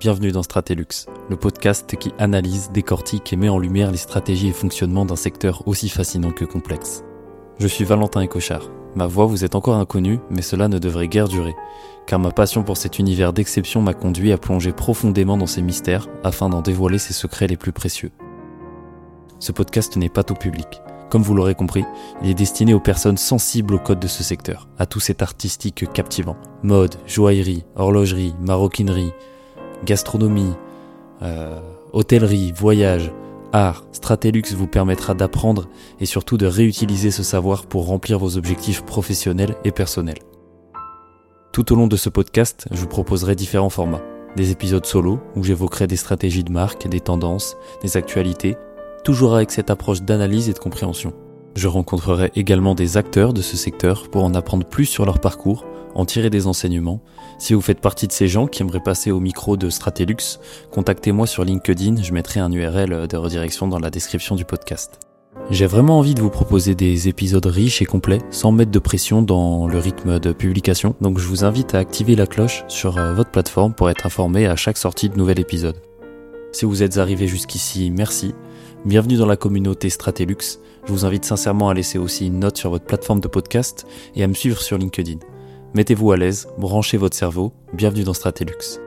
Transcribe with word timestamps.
Bienvenue 0.00 0.30
dans 0.30 0.44
Stratelux, 0.44 1.08
le 1.28 1.36
podcast 1.36 1.96
qui 1.96 2.12
analyse, 2.20 2.70
décortique 2.70 3.32
et 3.32 3.36
met 3.36 3.48
en 3.48 3.58
lumière 3.58 3.90
les 3.90 3.96
stratégies 3.96 4.46
et 4.46 4.52
fonctionnements 4.52 5.04
d'un 5.04 5.16
secteur 5.16 5.66
aussi 5.66 5.88
fascinant 5.88 6.30
que 6.30 6.44
complexe. 6.44 7.02
Je 7.58 7.66
suis 7.66 7.84
Valentin 7.84 8.22
Ecochard. 8.22 8.70
Ma 8.94 9.08
voix 9.08 9.26
vous 9.26 9.42
est 9.42 9.56
encore 9.56 9.74
inconnue, 9.74 10.20
mais 10.30 10.40
cela 10.42 10.68
ne 10.68 10.78
devrait 10.78 11.08
guère 11.08 11.26
durer, 11.26 11.56
car 12.06 12.20
ma 12.20 12.30
passion 12.30 12.62
pour 12.62 12.76
cet 12.76 13.00
univers 13.00 13.32
d'exception 13.32 13.82
m'a 13.82 13.92
conduit 13.92 14.30
à 14.30 14.38
plonger 14.38 14.70
profondément 14.70 15.36
dans 15.36 15.48
ces 15.48 15.62
mystères 15.62 16.06
afin 16.22 16.48
d'en 16.48 16.62
dévoiler 16.62 16.98
ses 16.98 17.12
secrets 17.12 17.48
les 17.48 17.56
plus 17.56 17.72
précieux. 17.72 18.12
Ce 19.40 19.50
podcast 19.50 19.96
n'est 19.96 20.08
pas 20.08 20.22
tout 20.22 20.34
public. 20.34 20.80
Comme 21.10 21.22
vous 21.22 21.34
l'aurez 21.34 21.56
compris, 21.56 21.84
il 22.22 22.30
est 22.30 22.34
destiné 22.34 22.72
aux 22.72 22.78
personnes 22.78 23.16
sensibles 23.16 23.74
au 23.74 23.78
code 23.80 23.98
de 23.98 24.06
ce 24.06 24.22
secteur, 24.22 24.68
à 24.78 24.86
tout 24.86 25.00
cet 25.00 25.22
artistique 25.22 25.92
captivant. 25.92 26.36
Mode, 26.62 26.94
joaillerie, 27.04 27.64
horlogerie, 27.74 28.36
maroquinerie, 28.40 29.12
gastronomie, 29.84 30.54
euh, 31.22 31.58
hôtellerie, 31.92 32.52
voyage, 32.52 33.12
art, 33.52 33.84
Stratelux 33.92 34.54
vous 34.54 34.66
permettra 34.66 35.14
d'apprendre 35.14 35.68
et 36.00 36.06
surtout 36.06 36.36
de 36.36 36.46
réutiliser 36.46 37.10
ce 37.10 37.22
savoir 37.22 37.66
pour 37.66 37.86
remplir 37.86 38.18
vos 38.18 38.36
objectifs 38.36 38.84
professionnels 38.84 39.56
et 39.64 39.72
personnels. 39.72 40.18
Tout 41.52 41.72
au 41.72 41.76
long 41.76 41.86
de 41.86 41.96
ce 41.96 42.08
podcast, 42.08 42.68
je 42.70 42.76
vous 42.76 42.86
proposerai 42.86 43.34
différents 43.34 43.70
formats. 43.70 44.02
Des 44.36 44.50
épisodes 44.50 44.84
solo 44.84 45.18
où 45.34 45.42
j'évoquerai 45.42 45.86
des 45.86 45.96
stratégies 45.96 46.44
de 46.44 46.52
marque, 46.52 46.86
des 46.86 47.00
tendances, 47.00 47.56
des 47.82 47.96
actualités, 47.96 48.56
toujours 49.02 49.34
avec 49.34 49.50
cette 49.50 49.70
approche 49.70 50.02
d'analyse 50.02 50.48
et 50.48 50.52
de 50.52 50.58
compréhension. 50.58 51.14
Je 51.56 51.66
rencontrerai 51.66 52.30
également 52.36 52.74
des 52.74 52.96
acteurs 52.96 53.32
de 53.32 53.42
ce 53.42 53.56
secteur 53.56 54.08
pour 54.10 54.22
en 54.22 54.34
apprendre 54.34 54.66
plus 54.66 54.84
sur 54.84 55.06
leur 55.06 55.18
parcours, 55.18 55.64
en 55.94 56.04
tirer 56.04 56.30
des 56.30 56.46
enseignements. 56.46 57.00
Si 57.38 57.54
vous 57.54 57.60
faites 57.60 57.80
partie 57.80 58.06
de 58.06 58.12
ces 58.12 58.28
gens 58.28 58.46
qui 58.46 58.62
aimeraient 58.62 58.80
passer 58.80 59.10
au 59.10 59.20
micro 59.20 59.56
de 59.56 59.70
Stratelux, 59.70 60.38
contactez-moi 60.70 61.26
sur 61.26 61.44
LinkedIn, 61.44 62.02
je 62.02 62.12
mettrai 62.12 62.40
un 62.40 62.52
URL 62.52 63.06
de 63.06 63.16
redirection 63.16 63.68
dans 63.68 63.78
la 63.78 63.90
description 63.90 64.36
du 64.36 64.44
podcast. 64.44 65.00
J'ai 65.50 65.66
vraiment 65.66 65.98
envie 65.98 66.14
de 66.14 66.20
vous 66.20 66.30
proposer 66.30 66.74
des 66.74 67.08
épisodes 67.08 67.46
riches 67.46 67.80
et 67.80 67.86
complets, 67.86 68.20
sans 68.30 68.52
mettre 68.52 68.70
de 68.70 68.78
pression 68.78 69.22
dans 69.22 69.66
le 69.66 69.78
rythme 69.78 70.18
de 70.18 70.32
publication, 70.32 70.94
donc 71.00 71.18
je 71.18 71.26
vous 71.26 71.44
invite 71.44 71.74
à 71.74 71.78
activer 71.78 72.16
la 72.16 72.26
cloche 72.26 72.64
sur 72.68 72.98
euh, 72.98 73.14
votre 73.14 73.30
plateforme 73.30 73.72
pour 73.72 73.88
être 73.88 74.04
informé 74.04 74.46
à 74.46 74.56
chaque 74.56 74.76
sortie 74.76 75.08
de 75.08 75.16
nouvel 75.16 75.40
épisode. 75.40 75.80
Si 76.52 76.64
vous 76.64 76.82
êtes 76.82 76.98
arrivé 76.98 77.26
jusqu'ici, 77.26 77.90
merci. 77.90 78.34
Bienvenue 78.84 79.16
dans 79.16 79.26
la 79.26 79.36
communauté 79.36 79.90
Stratelux. 79.90 80.58
Je 80.86 80.92
vous 80.92 81.04
invite 81.04 81.24
sincèrement 81.24 81.68
à 81.68 81.74
laisser 81.74 81.98
aussi 81.98 82.26
une 82.26 82.40
note 82.40 82.56
sur 82.56 82.70
votre 82.70 82.84
plateforme 82.84 83.20
de 83.20 83.28
podcast 83.28 83.86
et 84.16 84.22
à 84.22 84.26
me 84.26 84.34
suivre 84.34 84.60
sur 84.60 84.76
LinkedIn. 84.76 85.18
Mettez-vous 85.74 86.12
à 86.12 86.16
l'aise, 86.16 86.48
branchez 86.56 86.96
votre 86.96 87.16
cerveau, 87.16 87.52
bienvenue 87.74 88.02
dans 88.02 88.14
Stratelux. 88.14 88.80